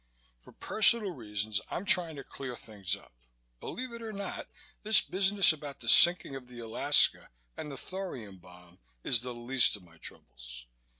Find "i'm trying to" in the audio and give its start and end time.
1.69-2.23